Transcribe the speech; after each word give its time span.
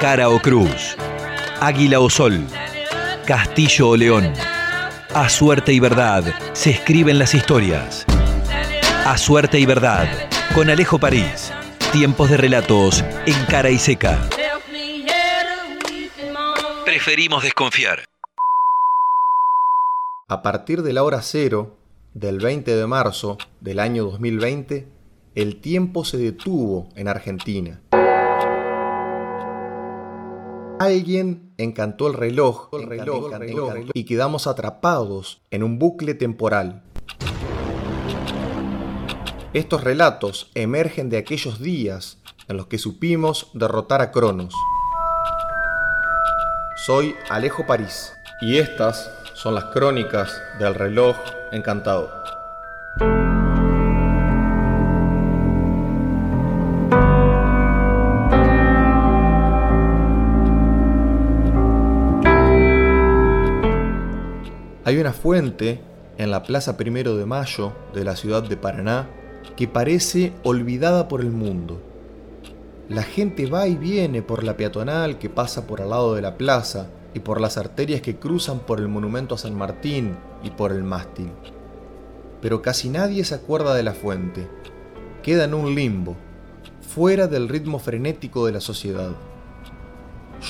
cara 0.00 0.30
o 0.30 0.40
cruz, 0.40 0.96
águila 1.60 2.00
o 2.00 2.08
sol, 2.08 2.42
castillo 3.26 3.90
o 3.90 3.96
león. 3.98 4.32
A 5.12 5.28
suerte 5.28 5.74
y 5.74 5.78
verdad 5.78 6.24
se 6.54 6.70
escriben 6.70 7.18
las 7.18 7.34
historias. 7.34 8.06
A 9.04 9.18
suerte 9.18 9.60
y 9.60 9.66
verdad, 9.66 10.08
con 10.54 10.70
Alejo 10.70 10.98
París. 10.98 11.52
Tiempos 11.92 12.30
de 12.30 12.38
relatos 12.38 13.04
en 13.26 13.44
cara 13.44 13.68
y 13.68 13.78
seca. 13.78 14.18
Preferimos 16.86 17.42
desconfiar. 17.42 18.04
A 20.28 20.40
partir 20.40 20.82
de 20.82 20.94
la 20.94 21.02
hora 21.02 21.20
cero 21.20 21.76
del 22.14 22.38
20 22.38 22.74
de 22.74 22.86
marzo 22.86 23.36
del 23.60 23.78
año 23.78 24.04
2020, 24.04 24.88
el 25.34 25.60
tiempo 25.60 26.06
se 26.06 26.16
detuvo 26.16 26.88
en 26.96 27.06
Argentina. 27.06 27.82
Alguien 30.80 31.52
encantó 31.58 32.06
el 32.06 32.14
reloj, 32.14 32.70
el 32.72 32.84
reloj, 32.84 33.34
el 33.34 33.38
reloj, 33.38 33.74
y 33.92 34.04
quedamos 34.04 34.46
atrapados 34.46 35.42
en 35.50 35.62
un 35.62 35.78
bucle 35.78 36.14
temporal. 36.14 36.82
Estos 39.52 39.84
relatos 39.84 40.50
emergen 40.54 41.10
de 41.10 41.18
aquellos 41.18 41.60
días 41.60 42.16
en 42.48 42.56
los 42.56 42.66
que 42.66 42.78
supimos 42.78 43.50
derrotar 43.52 44.00
a 44.00 44.10
Cronos. 44.10 44.54
Soy 46.86 47.14
Alejo 47.28 47.66
París 47.66 48.14
y 48.40 48.56
estas 48.56 49.12
son 49.34 49.54
las 49.56 49.64
crónicas 49.66 50.32
del 50.58 50.74
reloj 50.74 51.14
encantado. 51.52 52.10
Hay 64.90 64.98
una 64.98 65.12
fuente 65.12 65.80
en 66.18 66.32
la 66.32 66.42
Plaza 66.42 66.76
Primero 66.76 67.14
de 67.16 67.24
Mayo 67.24 67.72
de 67.94 68.02
la 68.02 68.16
ciudad 68.16 68.42
de 68.42 68.56
Paraná 68.56 69.08
que 69.54 69.68
parece 69.68 70.32
olvidada 70.42 71.06
por 71.06 71.20
el 71.20 71.30
mundo. 71.30 71.80
La 72.88 73.04
gente 73.04 73.46
va 73.46 73.68
y 73.68 73.76
viene 73.76 74.20
por 74.20 74.42
la 74.42 74.56
peatonal 74.56 75.20
que 75.20 75.30
pasa 75.30 75.68
por 75.68 75.80
al 75.80 75.90
lado 75.90 76.16
de 76.16 76.22
la 76.22 76.36
plaza 76.36 76.88
y 77.14 77.20
por 77.20 77.40
las 77.40 77.56
arterias 77.56 78.00
que 78.00 78.16
cruzan 78.16 78.58
por 78.58 78.80
el 78.80 78.88
monumento 78.88 79.36
a 79.36 79.38
San 79.38 79.54
Martín 79.54 80.16
y 80.42 80.50
por 80.50 80.72
el 80.72 80.82
mástil. 80.82 81.30
Pero 82.42 82.60
casi 82.60 82.88
nadie 82.88 83.22
se 83.22 83.36
acuerda 83.36 83.76
de 83.76 83.84
la 83.84 83.92
fuente. 83.92 84.48
Queda 85.22 85.44
en 85.44 85.54
un 85.54 85.72
limbo, 85.72 86.16
fuera 86.80 87.28
del 87.28 87.48
ritmo 87.48 87.78
frenético 87.78 88.44
de 88.44 88.52
la 88.54 88.60
sociedad. 88.60 89.12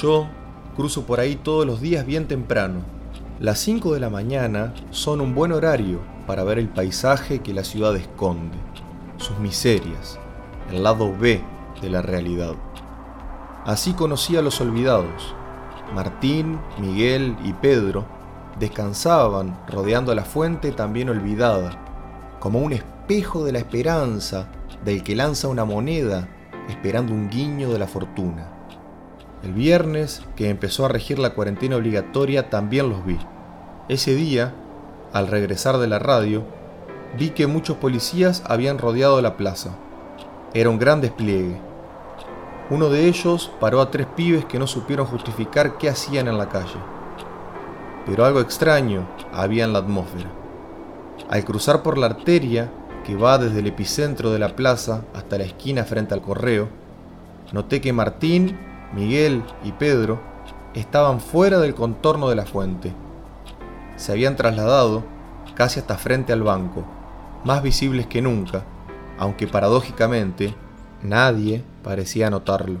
Yo 0.00 0.28
cruzo 0.76 1.04
por 1.04 1.20
ahí 1.20 1.36
todos 1.36 1.66
los 1.66 1.82
días 1.82 2.06
bien 2.06 2.26
temprano. 2.26 2.99
Las 3.40 3.58
5 3.60 3.94
de 3.94 4.00
la 4.00 4.10
mañana 4.10 4.74
son 4.90 5.22
un 5.22 5.34
buen 5.34 5.50
horario 5.52 6.02
para 6.26 6.44
ver 6.44 6.58
el 6.58 6.68
paisaje 6.68 7.38
que 7.38 7.54
la 7.54 7.64
ciudad 7.64 7.96
esconde, 7.96 8.58
sus 9.16 9.38
miserias, 9.38 10.18
el 10.70 10.82
lado 10.82 11.16
B 11.16 11.42
de 11.80 11.88
la 11.88 12.02
realidad. 12.02 12.52
Así 13.64 13.94
conocí 13.94 14.36
a 14.36 14.42
los 14.42 14.60
olvidados. 14.60 15.34
Martín, 15.94 16.60
Miguel 16.78 17.34
y 17.42 17.54
Pedro 17.54 18.04
descansaban 18.58 19.58
rodeando 19.68 20.14
la 20.14 20.24
fuente 20.24 20.70
también 20.70 21.08
olvidada, 21.08 22.36
como 22.40 22.58
un 22.58 22.74
espejo 22.74 23.42
de 23.42 23.52
la 23.52 23.60
esperanza 23.60 24.48
del 24.84 25.02
que 25.02 25.16
lanza 25.16 25.48
una 25.48 25.64
moneda 25.64 26.28
esperando 26.68 27.14
un 27.14 27.30
guiño 27.30 27.72
de 27.72 27.78
la 27.78 27.86
fortuna. 27.86 28.59
El 29.42 29.54
viernes, 29.54 30.22
que 30.36 30.50
empezó 30.50 30.84
a 30.84 30.88
regir 30.88 31.18
la 31.18 31.30
cuarentena 31.30 31.76
obligatoria, 31.76 32.50
también 32.50 32.90
los 32.90 33.06
vi. 33.06 33.18
Ese 33.88 34.14
día, 34.14 34.52
al 35.14 35.28
regresar 35.28 35.78
de 35.78 35.86
la 35.86 35.98
radio, 35.98 36.44
vi 37.18 37.30
que 37.30 37.46
muchos 37.46 37.78
policías 37.78 38.42
habían 38.46 38.78
rodeado 38.78 39.20
la 39.22 39.38
plaza. 39.38 39.70
Era 40.52 40.68
un 40.68 40.78
gran 40.78 41.00
despliegue. 41.00 41.58
Uno 42.68 42.90
de 42.90 43.06
ellos 43.06 43.50
paró 43.60 43.80
a 43.80 43.90
tres 43.90 44.06
pibes 44.14 44.44
que 44.44 44.58
no 44.58 44.66
supieron 44.66 45.06
justificar 45.06 45.78
qué 45.78 45.88
hacían 45.88 46.28
en 46.28 46.36
la 46.36 46.50
calle. 46.50 46.78
Pero 48.06 48.26
algo 48.26 48.40
extraño 48.40 49.08
había 49.32 49.64
en 49.64 49.72
la 49.72 49.80
atmósfera. 49.80 50.30
Al 51.30 51.44
cruzar 51.44 51.82
por 51.82 51.96
la 51.96 52.06
arteria 52.06 52.70
que 53.04 53.16
va 53.16 53.38
desde 53.38 53.60
el 53.60 53.66
epicentro 53.66 54.30
de 54.32 54.38
la 54.38 54.54
plaza 54.54 55.02
hasta 55.14 55.38
la 55.38 55.44
esquina 55.44 55.84
frente 55.84 56.12
al 56.12 56.20
correo, 56.20 56.68
noté 57.52 57.80
que 57.80 57.92
Martín, 57.92 58.58
Miguel 58.92 59.42
y 59.64 59.72
Pedro 59.72 60.20
estaban 60.74 61.20
fuera 61.20 61.58
del 61.58 61.74
contorno 61.74 62.28
de 62.28 62.36
la 62.36 62.46
fuente. 62.46 62.92
Se 63.96 64.12
habían 64.12 64.36
trasladado 64.36 65.04
casi 65.54 65.80
hasta 65.80 65.96
frente 65.96 66.32
al 66.32 66.42
banco, 66.42 66.84
más 67.44 67.62
visibles 67.62 68.06
que 68.06 68.22
nunca, 68.22 68.64
aunque 69.18 69.46
paradójicamente 69.46 70.54
Nadie 71.02 71.64
parecía 71.82 72.28
notarlo. 72.28 72.80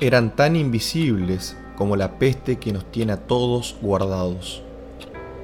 Eran 0.00 0.34
tan 0.34 0.56
invisibles 0.56 1.56
como 1.76 1.94
la 1.94 2.18
peste 2.18 2.56
que 2.56 2.72
nos 2.72 2.90
tiene 2.90 3.12
a 3.12 3.16
todos 3.16 3.76
guardados. 3.80 4.62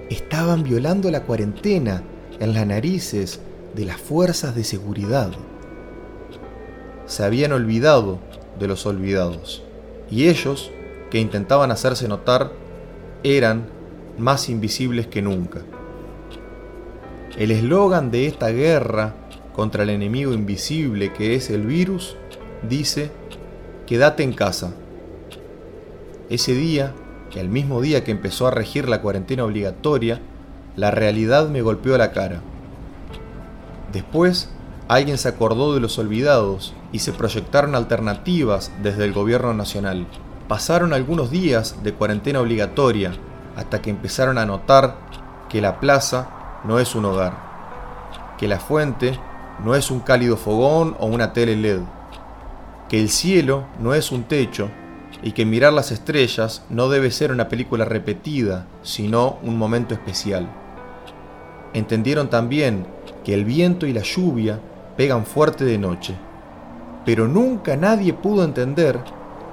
Estaban 0.09 0.65
violando 0.65 1.09
la 1.13 1.23
cuarentena 1.23 2.03
en 2.41 2.53
las 2.53 2.67
narices 2.67 3.41
de 3.77 3.85
las 3.85 3.99
fuerzas 3.99 4.57
de 4.57 4.65
seguridad. 4.65 5.31
Se 7.07 7.23
habían 7.25 7.53
olvidado 7.53 8.19
de 8.59 8.67
los 8.67 8.87
olvidados. 8.87 9.63
Y 10.11 10.29
ellos, 10.29 10.71
que 11.11 11.19
intentaban 11.19 11.71
hacerse 11.71 12.09
notar, 12.09 12.53
eran 13.23 13.67
más 14.19 14.49
invisibles 14.49 15.07
que 15.07 15.23
nunca. 15.23 15.61
El 17.37 17.51
eslogan 17.51 18.11
de 18.11 18.27
esta 18.27 18.49
guerra 18.49 19.15
contra 19.55 19.83
el 19.83 19.91
enemigo 19.91 20.33
invisible 20.33 21.13
que 21.13 21.35
es 21.35 21.51
el 21.51 21.67
virus, 21.67 22.17
dice, 22.69 23.11
quédate 23.87 24.23
en 24.23 24.33
casa. 24.33 24.73
Ese 26.29 26.55
día, 26.55 26.93
el 27.35 27.49
mismo 27.49 27.81
día 27.81 28.05
que 28.05 28.11
empezó 28.11 28.47
a 28.47 28.51
regir 28.51 28.89
la 28.89 29.01
cuarentena 29.01 29.45
obligatoria, 29.45 30.21
la 30.77 30.91
realidad 30.91 31.49
me 31.49 31.63
golpeó 31.63 31.97
la 31.99 32.13
cara. 32.13 32.41
Después, 33.93 34.51
alguien 34.91 35.19
se 35.19 35.29
acordó 35.29 35.73
de 35.73 35.79
los 35.79 36.01
olvidados 36.01 36.75
y 36.91 36.99
se 36.99 37.13
proyectaron 37.13 37.77
alternativas 37.77 38.73
desde 38.83 39.05
el 39.05 39.13
gobierno 39.13 39.55
nacional. 39.55 40.05
Pasaron 40.49 40.93
algunos 40.93 41.31
días 41.31 41.77
de 41.85 41.95
cuarentena 41.95 42.41
obligatoria 42.41 43.13
hasta 43.55 43.81
que 43.81 43.91
empezaron 43.91 44.37
a 44.37 44.47
notar 44.47 44.97
que 45.49 45.61
la 45.61 45.79
plaza 45.79 46.29
no 46.65 46.81
es 46.81 46.97
un 46.97 47.05
hogar, 47.05 47.37
que 48.37 48.49
la 48.49 48.59
fuente 48.59 49.17
no 49.65 49.77
es 49.77 49.93
un 49.93 50.01
cálido 50.01 50.37
fogón 50.37 50.97
o 50.99 51.07
una 51.07 51.33
tele 51.33 51.55
LED, 51.55 51.83
que 52.89 53.01
el 53.01 53.11
cielo 53.11 53.67
no 53.79 53.95
es 53.95 54.11
un 54.11 54.25
techo 54.25 54.71
y 55.23 55.31
que 55.31 55.47
mirar 55.47 55.73
las 55.73 55.93
estrellas 55.93 56.65
no 56.69 56.89
debe 56.89 57.13
ser 57.13 57.31
una 57.31 57.49
película 57.49 57.85
repetida, 57.85 58.67
sino 58.83 59.39
un 59.45 59.57
momento 59.57 59.95
especial. 59.95 60.49
Entendieron 61.75 62.29
también 62.29 62.89
que 63.25 63.35
el 63.35 63.45
viento 63.45 63.87
y 63.87 63.93
la 63.93 64.03
lluvia 64.03 64.59
pegan 65.01 65.25
fuerte 65.25 65.65
de 65.65 65.79
noche, 65.79 66.15
pero 67.07 67.27
nunca 67.27 67.75
nadie 67.75 68.13
pudo 68.13 68.45
entender 68.45 69.01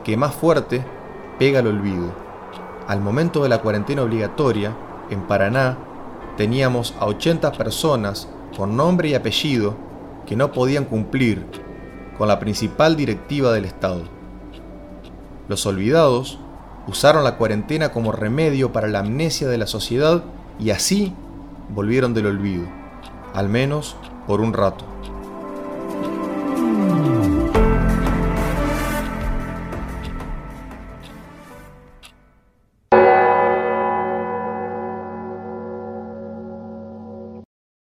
que 0.03 0.17
más 0.17 0.35
fuerte 0.35 0.83
pega 1.39 1.59
el 1.61 1.67
olvido. 1.67 2.11
Al 2.85 2.99
momento 2.99 3.43
de 3.43 3.47
la 3.47 3.61
cuarentena 3.61 4.01
obligatoria, 4.01 4.75
en 5.09 5.21
Paraná, 5.21 5.77
teníamos 6.35 6.93
a 6.99 7.05
80 7.05 7.53
personas 7.53 8.27
con 8.57 8.75
nombre 8.75 9.07
y 9.07 9.13
apellido 9.13 9.73
que 10.25 10.35
no 10.35 10.51
podían 10.51 10.83
cumplir 10.83 11.45
con 12.17 12.27
la 12.27 12.39
principal 12.39 12.97
directiva 12.97 13.53
del 13.53 13.63
Estado. 13.63 14.01
Los 15.47 15.65
olvidados 15.65 16.39
usaron 16.89 17.23
la 17.23 17.37
cuarentena 17.37 17.93
como 17.93 18.11
remedio 18.11 18.73
para 18.73 18.89
la 18.89 18.99
amnesia 18.99 19.47
de 19.47 19.57
la 19.57 19.67
sociedad 19.67 20.25
y 20.59 20.71
así 20.71 21.13
volvieron 21.69 22.13
del 22.13 22.25
olvido, 22.25 22.65
al 23.33 23.47
menos 23.47 23.95
por 24.27 24.41
un 24.41 24.51
rato. 24.51 24.83